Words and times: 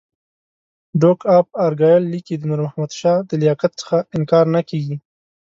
ډوک 1.01 1.19
اف 1.37 1.47
ارګایل 1.67 2.03
لیکي 2.13 2.35
د 2.37 2.43
نور 2.49 2.59
محمد 2.65 2.91
شاه 2.99 3.19
د 3.29 3.31
لیاقت 3.41 3.71
څخه 3.81 3.97
انکار 4.15 4.45
نه 4.55 4.61
کېږي. 4.69 4.95